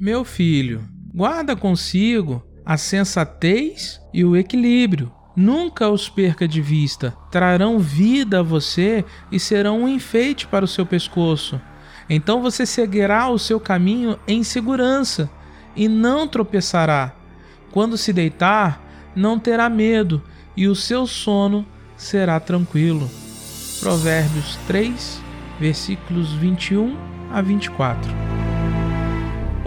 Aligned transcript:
Meu 0.00 0.24
filho, 0.24 0.84
guarda 1.12 1.56
consigo 1.56 2.40
a 2.64 2.76
sensatez 2.76 4.00
e 4.14 4.24
o 4.24 4.36
equilíbrio. 4.36 5.10
Nunca 5.34 5.88
os 5.88 6.08
perca 6.08 6.46
de 6.46 6.62
vista. 6.62 7.16
Trarão 7.32 7.80
vida 7.80 8.38
a 8.38 8.42
você 8.42 9.04
e 9.32 9.40
serão 9.40 9.82
um 9.82 9.88
enfeite 9.88 10.46
para 10.46 10.64
o 10.64 10.68
seu 10.68 10.86
pescoço. 10.86 11.60
Então 12.08 12.40
você 12.40 12.64
seguirá 12.64 13.28
o 13.28 13.40
seu 13.40 13.58
caminho 13.58 14.16
em 14.28 14.44
segurança 14.44 15.28
e 15.74 15.88
não 15.88 16.28
tropeçará. 16.28 17.12
Quando 17.72 17.98
se 17.98 18.12
deitar, 18.12 18.80
não 19.16 19.36
terá 19.36 19.68
medo 19.68 20.22
e 20.56 20.68
o 20.68 20.76
seu 20.76 21.08
sono 21.08 21.66
será 21.96 22.38
tranquilo. 22.38 23.10
Provérbios 23.80 24.56
3, 24.68 25.20
versículos 25.58 26.32
21 26.34 26.96
a 27.32 27.42
24. 27.42 28.27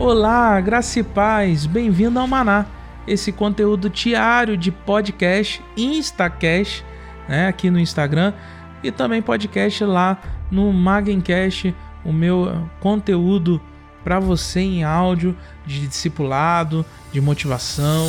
Olá, 0.03 0.59
graça 0.59 0.99
e 0.99 1.03
paz, 1.03 1.67
bem-vindo 1.67 2.17
ao 2.17 2.27
Maná, 2.27 2.65
esse 3.05 3.31
conteúdo 3.31 3.87
diário 3.87 4.57
de 4.57 4.71
podcast, 4.71 5.63
Instacast, 5.77 6.83
né, 7.29 7.47
aqui 7.47 7.69
no 7.69 7.79
Instagram, 7.79 8.33
e 8.81 8.91
também 8.91 9.21
podcast 9.21 9.85
lá 9.85 10.19
no 10.49 10.73
Magencast, 10.73 11.75
o 12.03 12.11
meu 12.11 12.67
conteúdo 12.79 13.61
para 14.03 14.19
você 14.19 14.61
em 14.61 14.83
áudio 14.83 15.37
de 15.67 15.85
discipulado, 15.87 16.83
de 17.11 17.21
motivação, 17.21 18.07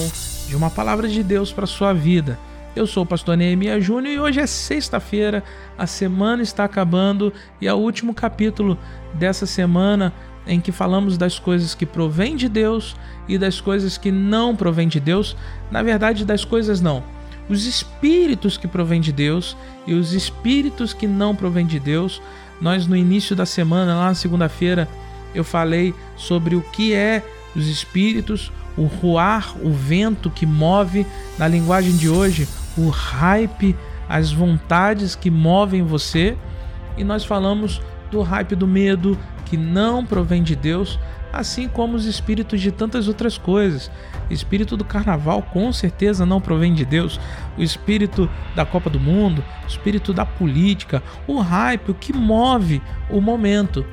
de 0.48 0.56
uma 0.56 0.70
palavra 0.70 1.06
de 1.06 1.22
Deus 1.22 1.52
para 1.52 1.66
sua 1.66 1.92
vida. 1.92 2.38
Eu 2.74 2.86
sou 2.86 3.02
o 3.02 3.06
pastor 3.06 3.36
Neemias 3.36 3.84
Júnior 3.84 4.14
e 4.14 4.18
hoje 4.18 4.40
é 4.40 4.46
sexta-feira, 4.46 5.44
a 5.76 5.86
semana 5.86 6.42
está 6.42 6.64
acabando 6.64 7.34
e 7.60 7.68
é 7.68 7.74
o 7.74 7.76
último 7.76 8.14
capítulo 8.14 8.78
dessa 9.12 9.44
semana 9.44 10.10
em 10.46 10.60
que 10.60 10.72
falamos 10.72 11.16
das 11.16 11.38
coisas 11.38 11.74
que 11.74 11.86
provêm 11.86 12.36
de 12.36 12.48
Deus 12.48 12.96
e 13.28 13.38
das 13.38 13.60
coisas 13.60 13.96
que 13.96 14.10
não 14.10 14.56
provêm 14.56 14.88
de 14.88 14.98
Deus. 14.98 15.36
Na 15.70 15.82
verdade, 15.82 16.24
das 16.24 16.44
coisas 16.44 16.80
não. 16.80 17.02
Os 17.48 17.66
espíritos 17.66 18.56
que 18.56 18.68
provêm 18.68 19.00
de 19.00 19.12
Deus 19.12 19.56
e 19.86 19.94
os 19.94 20.12
espíritos 20.12 20.92
que 20.92 21.06
não 21.06 21.34
provêm 21.34 21.66
de 21.66 21.78
Deus. 21.78 22.20
Nós, 22.60 22.86
no 22.86 22.96
início 22.96 23.34
da 23.34 23.46
semana, 23.46 23.94
lá 23.94 24.06
na 24.06 24.14
segunda-feira, 24.14 24.88
eu 25.34 25.44
falei 25.44 25.94
sobre 26.16 26.54
o 26.54 26.60
que 26.60 26.94
é 26.94 27.24
os 27.54 27.66
espíritos, 27.66 28.52
o 28.76 28.84
ruar, 28.84 29.54
o 29.62 29.70
vento 29.70 30.30
que 30.30 30.46
move. 30.46 31.06
Na 31.38 31.46
linguagem 31.46 31.96
de 31.96 32.08
hoje, 32.08 32.48
o 32.76 32.88
hype, 32.88 33.76
as 34.08 34.32
vontades 34.32 35.14
que 35.14 35.30
movem 35.30 35.82
você. 35.82 36.36
E 36.96 37.04
nós 37.04 37.24
falamos 37.24 37.80
do 38.10 38.22
hype 38.22 38.54
do 38.54 38.66
medo, 38.66 39.18
que 39.52 39.56
não 39.58 40.02
provém 40.02 40.42
de 40.42 40.56
Deus, 40.56 40.98
assim 41.30 41.68
como 41.68 41.94
os 41.94 42.06
espíritos 42.06 42.58
de 42.58 42.72
tantas 42.72 43.06
outras 43.06 43.36
coisas. 43.36 43.90
O 44.30 44.32
espírito 44.32 44.78
do 44.78 44.84
carnaval 44.84 45.42
com 45.42 45.70
certeza 45.74 46.24
não 46.24 46.40
provém 46.40 46.72
de 46.72 46.86
Deus. 46.86 47.20
O 47.58 47.62
espírito 47.62 48.30
da 48.56 48.64
Copa 48.64 48.88
do 48.88 48.98
Mundo, 48.98 49.44
o 49.62 49.66
espírito 49.66 50.14
da 50.14 50.24
política, 50.24 51.02
o 51.26 51.38
hype, 51.38 51.90
o 51.90 51.94
que 51.94 52.14
move 52.14 52.80
o 53.10 53.20
momento. 53.20 53.84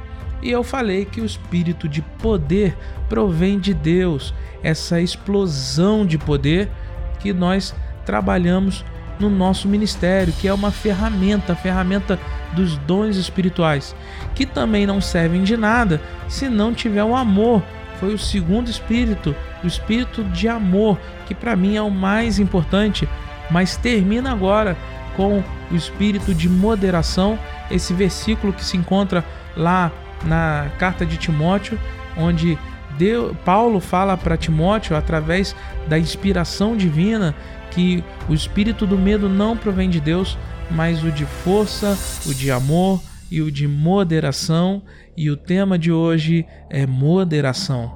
E 0.42 0.50
eu 0.50 0.64
falei 0.64 1.04
que 1.04 1.20
o 1.20 1.26
espírito 1.26 1.90
de 1.90 2.02
poder 2.02 2.78
provém 3.10 3.60
de 3.60 3.74
Deus, 3.74 4.34
essa 4.64 5.02
explosão 5.02 6.06
de 6.06 6.18
poder 6.18 6.72
que 7.20 7.34
nós 7.34 7.76
trabalhamos 8.06 8.86
no 9.20 9.30
nosso 9.30 9.68
ministério, 9.68 10.34
que 10.34 10.48
é 10.48 10.54
uma 10.54 10.72
ferramenta, 10.72 11.54
a 11.54 11.56
ferramenta 11.56 12.18
dos 12.54 12.78
dons 12.78 13.18
espirituais, 13.18 13.96
que 14.34 14.46
também 14.46 14.86
não 14.86 15.02
servem 15.02 15.44
de 15.44 15.58
nada 15.58 16.02
se 16.28 16.48
não 16.48 16.74
tiver 16.74 17.04
o 17.04 17.16
amor. 17.16 17.62
Foi 18.00 18.14
o 18.14 18.18
segundo 18.18 18.70
espírito, 18.70 19.36
o 19.64 19.68
espírito 19.68 20.24
de 20.24 20.48
amor, 20.48 20.98
que 21.28 21.36
para 21.36 21.56
mim 21.56 21.76
é 21.76 21.82
o 21.82 21.92
mais 21.92 22.40
importante, 22.40 23.08
mas 23.52 23.76
termina 23.76 24.32
agora 24.32 24.78
com 25.18 25.44
o 25.70 25.76
espírito 25.76 26.34
de 26.34 26.48
moderação, 26.48 27.38
esse 27.70 27.94
versículo 27.94 28.54
que 28.54 28.64
se 28.64 28.78
encontra 28.78 29.24
lá 29.56 29.92
na 30.24 30.68
carta 30.78 31.06
de 31.06 31.18
Timóteo, 31.18 31.78
onde 32.18 32.58
Deus, 33.00 33.34
Paulo 33.46 33.80
fala 33.80 34.18
para 34.18 34.36
Timóteo 34.36 34.94
através 34.94 35.56
da 35.88 35.98
inspiração 35.98 36.76
divina 36.76 37.34
que 37.72 38.04
o 38.28 38.34
espírito 38.34 38.86
do 38.86 38.98
medo 38.98 39.30
não 39.30 39.56
provém 39.56 39.90
de 39.90 40.02
Deus, 40.02 40.38
mas 40.70 41.02
o 41.02 41.10
de 41.10 41.26
força, 41.26 41.98
o 42.30 42.34
de 42.34 42.52
amor 42.52 43.02
e 43.32 43.42
o 43.42 43.50
de 43.50 43.70
moderação. 43.70 44.82
E 45.16 45.32
o 45.32 45.38
tema 45.38 45.80
de 45.80 45.94
hoje 45.94 46.46
é 46.70 46.86
moderação. 46.86 47.90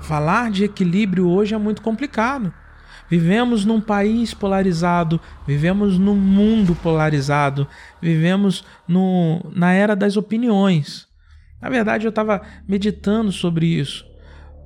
Falar 0.00 0.50
de 0.50 0.64
equilíbrio 0.64 1.28
hoje 1.28 1.54
é 1.54 1.58
muito 1.58 1.82
complicado. 1.82 2.52
Vivemos 3.08 3.64
num 3.64 3.80
país 3.80 4.34
polarizado, 4.34 5.20
vivemos 5.46 5.98
num 5.98 6.16
mundo 6.16 6.74
polarizado, 6.74 7.66
vivemos 8.02 8.64
no, 8.88 9.40
na 9.54 9.72
era 9.72 9.94
das 9.94 10.16
opiniões. 10.16 11.09
Na 11.60 11.68
verdade, 11.68 12.06
eu 12.06 12.10
estava 12.10 12.40
meditando 12.66 13.30
sobre 13.30 13.66
isso. 13.66 14.06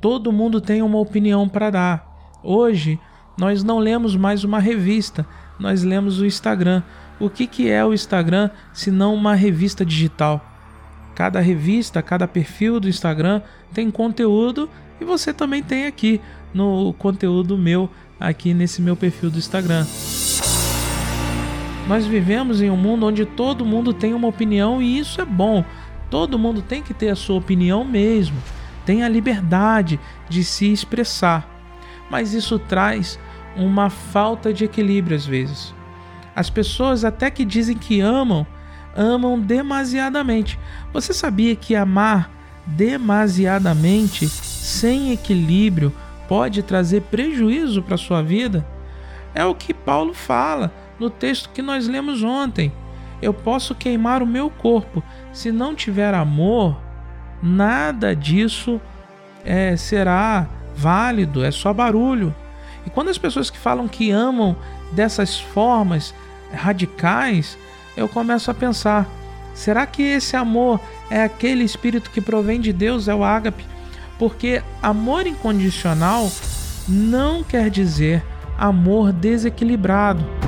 Todo 0.00 0.32
mundo 0.32 0.60
tem 0.60 0.82
uma 0.82 0.99
opinião 0.99 1.49
para 1.49 1.71
dar. 1.71 2.15
Hoje, 2.43 3.00
nós 3.38 3.65
não 3.65 3.78
lemos 3.78 4.15
mais 4.16 4.44
uma 4.44 4.59
revista, 4.59 5.27
nós 5.59 5.82
lemos 5.82 6.21
o 6.21 6.27
Instagram. 6.27 6.82
O 7.19 7.28
que, 7.31 7.47
que 7.47 7.69
é 7.71 7.84
o 7.84 7.94
Instagram 7.94 8.50
se 8.72 8.91
não 8.91 9.15
uma 9.15 9.34
revista 9.34 9.84
digital? 9.84 10.44
Cada 11.15 11.41
revista, 11.41 12.03
cada 12.03 12.27
perfil 12.27 12.81
do 12.81 12.88
Instagram 12.88 13.41
tem 13.72 13.91
conteúdo 13.91 14.69
e 15.00 15.05
você 15.05 15.32
também 15.32 15.62
tem 15.62 15.87
aqui 15.87 16.21
no 16.53 16.93
conteúdo 16.94 17.56
meu, 17.56 17.88
aqui 18.19 18.53
nesse 18.53 18.82
meu 18.82 18.97
perfil 18.97 19.31
do 19.31 19.38
Instagram. 19.38 19.87
Nós 21.88 22.06
vivemos 22.06 22.62
em 22.62 22.71
um 22.71 22.76
mundo 22.76 23.06
onde 23.06 23.26
todo 23.26 23.65
mundo 23.65 23.93
tem 23.93 24.15
uma 24.15 24.28
opinião 24.28 24.81
e 24.81 24.99
isso 24.99 25.21
é 25.21 25.25
bom. 25.25 25.65
Todo 26.15 26.39
mundo 26.39 26.63
tem 26.63 26.81
que 26.81 26.95
ter 26.95 27.09
a 27.09 27.17
sua 27.17 27.37
opinião 27.37 27.85
mesmo 27.85 28.41
tem 28.85 29.03
a 29.03 29.09
liberdade 29.09 29.99
de 30.29 30.45
se 30.45 30.71
expressar, 30.71 31.49
mas 32.11 32.35
isso 32.35 32.59
traz 32.59 33.19
uma 33.57 33.89
falta 33.89 34.53
de 34.53 34.65
equilíbrio 34.65 35.17
às 35.17 35.27
vezes. 35.27 35.75
As 36.35 36.51
pessoas, 36.51 37.05
até 37.05 37.31
que 37.31 37.45
dizem 37.45 37.77
que 37.77 38.01
amam, 38.01 38.47
amam 38.97 39.39
demasiadamente. 39.39 40.59
Você 40.93 41.15
sabia 41.15 41.55
que 41.55 41.77
amar 41.77 42.31
demasiadamente, 42.67 44.29
sem 44.29 45.13
equilíbrio, 45.13 45.93
pode 46.29 46.63
trazer 46.63 47.03
prejuízo 47.03 47.83
para 47.83 47.97
sua 47.97 48.23
vida? 48.23 48.67
É 49.35 49.45
o 49.45 49.55
que 49.55 49.73
Paulo 49.73 50.13
fala 50.13 50.73
no 50.99 51.09
texto 51.09 51.51
que 51.51 51.63
nós 51.63 51.87
lemos 51.87 52.23
ontem. 52.23 52.73
Eu 53.25 53.33
posso 53.33 53.75
queimar 53.75 54.23
o 54.23 54.27
meu 54.27 54.51
corpo, 54.51 55.03
se 55.33 55.51
não 55.51 55.75
tiver 55.75 56.12
amor, 56.12 56.79
nada 57.43 58.15
disso 58.15 58.79
é, 59.43 59.75
será 59.79 60.47
válido, 60.77 61.43
é 61.43 61.51
só 61.51 61.73
barulho. 61.73 62.35
E 62.87 62.91
quando 62.91 63.09
as 63.09 63.17
pessoas 63.17 63.49
que 63.49 63.57
falam 63.57 63.89
que 63.89 64.11
amam 64.11 64.55
dessas 64.93 65.41
formas 65.41 66.15
radicais, 66.53 67.57
eu 67.97 68.07
começo 68.07 68.51
a 68.51 68.55
pensar: 68.55 69.09
será 69.55 69.87
que 69.87 70.03
esse 70.03 70.37
amor 70.37 70.79
é 71.09 71.23
aquele 71.23 71.65
espírito 71.65 72.11
que 72.11 72.21
provém 72.21 72.61
de 72.61 72.75
Deus, 72.75 73.09
é 73.09 73.15
o 73.15 73.25
ágape? 73.25 73.65
Porque 74.19 74.62
amor 74.83 75.27
incondicional 75.27 76.31
não 76.87 77.43
quer 77.43 77.71
dizer 77.71 78.23
amor 78.59 79.15
desequilibrado. 79.15 80.44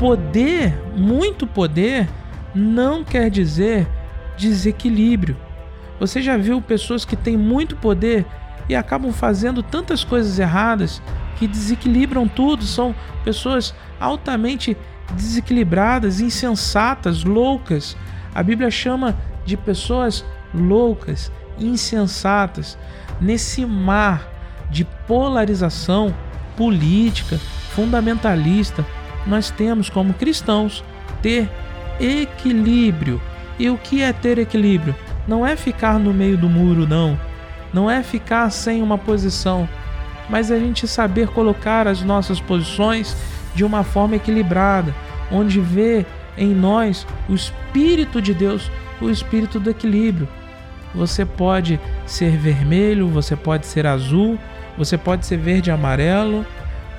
Poder, 0.00 0.74
muito 0.96 1.46
poder, 1.46 2.08
não 2.54 3.04
quer 3.04 3.28
dizer 3.28 3.86
desequilíbrio. 4.34 5.36
Você 6.00 6.22
já 6.22 6.38
viu 6.38 6.62
pessoas 6.62 7.04
que 7.04 7.14
têm 7.14 7.36
muito 7.36 7.76
poder 7.76 8.24
e 8.66 8.74
acabam 8.74 9.12
fazendo 9.12 9.62
tantas 9.62 10.02
coisas 10.02 10.38
erradas 10.38 11.02
que 11.38 11.46
desequilibram 11.46 12.26
tudo? 12.26 12.64
São 12.64 12.94
pessoas 13.22 13.74
altamente 14.00 14.74
desequilibradas, 15.12 16.18
insensatas, 16.18 17.22
loucas. 17.22 17.94
A 18.34 18.42
Bíblia 18.42 18.70
chama 18.70 19.14
de 19.44 19.54
pessoas 19.54 20.24
loucas, 20.54 21.30
insensatas. 21.58 22.78
Nesse 23.20 23.66
mar 23.66 24.26
de 24.70 24.82
polarização 25.06 26.14
política, 26.56 27.38
fundamentalista, 27.74 28.82
nós 29.26 29.50
temos 29.50 29.88
como 29.88 30.14
cristãos 30.14 30.84
ter 31.22 31.48
equilíbrio. 31.98 33.20
E 33.58 33.68
o 33.68 33.76
que 33.76 34.02
é 34.02 34.12
ter 34.12 34.38
equilíbrio? 34.38 34.94
não 35.30 35.46
é 35.46 35.54
ficar 35.54 35.98
no 35.98 36.12
meio 36.12 36.36
do 36.36 36.48
muro, 36.48 36.86
não. 36.86 37.18
Não 37.72 37.88
é 37.88 38.02
ficar 38.02 38.50
sem 38.50 38.82
uma 38.82 38.98
posição, 38.98 39.68
mas 40.28 40.50
a 40.50 40.58
gente 40.58 40.88
saber 40.88 41.28
colocar 41.28 41.86
as 41.86 42.02
nossas 42.02 42.40
posições 42.40 43.16
de 43.54 43.64
uma 43.64 43.84
forma 43.84 44.16
equilibrada, 44.16 44.92
onde 45.30 45.60
vê 45.60 46.04
em 46.36 46.52
nós 46.52 47.06
o 47.28 47.34
Espírito 47.34 48.20
de 48.20 48.34
Deus, 48.34 48.70
o 49.00 49.08
Espírito 49.08 49.60
do 49.60 49.70
equilíbrio. 49.70 50.28
você 50.92 51.24
pode 51.24 51.78
ser 52.04 52.36
vermelho, 52.36 53.06
você 53.08 53.36
pode 53.36 53.64
ser 53.66 53.86
azul, 53.86 54.36
você 54.76 54.98
pode 54.98 55.24
ser 55.24 55.36
verde 55.36 55.70
e 55.70 55.72
amarelo, 55.72 56.44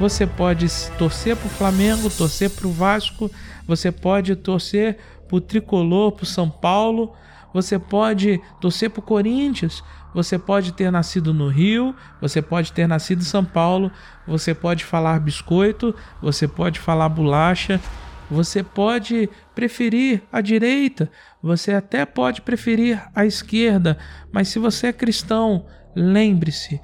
você 0.02 0.26
pode 0.26 0.68
torcer 0.98 1.38
para 1.38 1.46
o 1.46 1.50
Flamengo, 1.52 2.10
torcer 2.10 2.50
para 2.50 2.68
o 2.68 2.72
Vasco, 2.72 3.30
você 3.68 3.92
pode 3.92 4.36
torcer 4.36 4.98
para 5.28 5.36
o 5.36 5.40
Tricolor, 5.40 6.12
para 6.14 6.24
o 6.24 6.26
São 6.26 6.50
Paulo, 6.50 7.14
você 7.54 7.78
pode 7.78 8.42
torcer 8.60 8.90
para 8.90 9.00
o 9.00 9.04
Corinthians, 9.04 9.84
você 10.12 10.40
pode 10.40 10.72
ter 10.72 10.92
nascido 10.92 11.36
no 11.36 11.50
Rio, 11.50 11.96
você 12.20 12.42
pode 12.42 12.74
ter 12.74 12.88
nascido 12.88 13.22
em 13.22 13.26
São 13.26 13.46
Paulo, 13.46 13.92
você 14.26 14.56
pode 14.56 14.84
falar 14.84 15.20
biscoito, 15.20 15.94
você 16.20 16.48
pode 16.48 16.80
falar 16.80 17.08
bolacha, 17.08 17.80
você 18.28 18.64
pode 18.64 19.30
preferir 19.54 20.24
a 20.32 20.42
direita, 20.42 21.12
você 21.44 21.74
até 21.74 22.08
pode 22.08 22.42
preferir 22.42 23.00
a 23.14 23.24
esquerda, 23.24 24.00
mas 24.34 24.48
se 24.48 24.58
você 24.58 24.88
é 24.88 24.94
cristão, 24.94 25.68
lembre-se: 25.96 26.82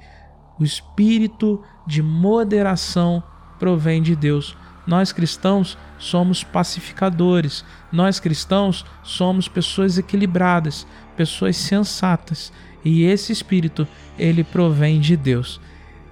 o 0.58 0.64
espírito 0.64 1.62
de 1.86 2.02
moderação 2.02 3.22
provém 3.58 4.02
de 4.02 4.14
Deus. 4.14 4.56
Nós 4.86 5.12
cristãos 5.12 5.76
somos 5.98 6.42
pacificadores, 6.42 7.64
nós 7.92 8.18
cristãos 8.18 8.84
somos 9.02 9.48
pessoas 9.48 9.98
equilibradas, 9.98 10.86
pessoas 11.16 11.56
sensatas, 11.56 12.52
e 12.84 13.04
esse 13.04 13.32
espírito 13.32 13.86
ele 14.18 14.42
provém 14.42 15.00
de 15.00 15.16
Deus. 15.16 15.60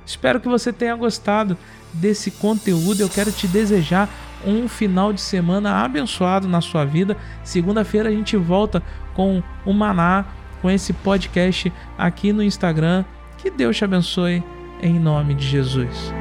Espero 0.04 0.40
que 0.40 0.48
você 0.48 0.72
tenha 0.72 0.94
gostado 0.94 1.56
desse 1.93 2.31
conteúdo. 2.31 3.00
Eu 3.00 3.08
quero 3.08 3.32
te 3.32 3.48
desejar 3.48 4.08
um 4.44 4.69
final 4.69 5.12
de 5.12 5.20
semana 5.20 5.82
abençoado 5.84 6.46
na 6.46 6.60
sua 6.60 6.84
vida. 6.84 7.16
Segunda-feira 7.43 8.08
a 8.08 8.12
gente 8.12 8.37
volta 8.37 8.82
com 9.14 9.43
o 9.64 9.72
Maná, 9.72 10.25
com 10.60 10.70
esse 10.70 10.93
podcast 10.93 11.72
aqui 11.98 12.32
no 12.32 12.43
Instagram. 12.43 13.04
Que 13.38 13.50
Deus 13.50 13.76
te 13.76 13.84
abençoe 13.84 14.42
em 14.80 14.98
nome 14.98 15.34
de 15.34 15.46
Jesus. 15.46 16.12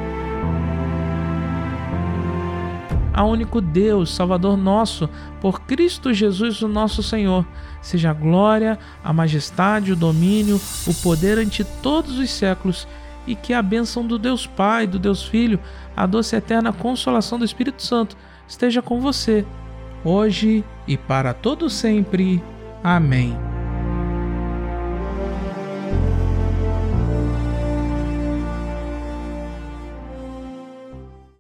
A 3.14 3.24
único 3.24 3.62
Deus, 3.62 4.14
Salvador 4.14 4.58
nosso, 4.58 5.10
por 5.40 5.62
Cristo 5.62 6.14
Jesus, 6.14 6.62
o 6.62 6.68
nosso 6.68 7.02
Senhor, 7.02 7.46
seja 7.82 8.10
a 8.10 8.14
glória, 8.14 8.78
a 9.02 9.14
majestade, 9.14 9.94
o 9.94 9.96
domínio, 9.96 10.60
o 10.86 10.94
poder 10.96 11.38
ante 11.38 11.64
todos 11.64 12.20
os 12.20 12.30
séculos 12.30 12.86
e 13.26 13.34
que 13.34 13.54
a 13.54 13.62
bênção 13.62 14.06
do 14.06 14.20
Deus 14.20 14.46
Pai, 14.46 14.86
do 14.86 15.00
Deus 15.00 15.24
Filho, 15.24 15.62
a 15.96 16.06
doce 16.06 16.36
eterna 16.36 16.74
consolação 16.74 17.40
do 17.40 17.46
Espírito 17.46 17.82
Santo 17.82 18.18
esteja 18.46 18.82
com 18.82 19.00
você, 19.00 19.46
hoje 20.04 20.64
e 20.86 20.98
para 20.98 21.34
todo 21.34 21.70
sempre. 21.70 22.44
Amém. 22.84 23.55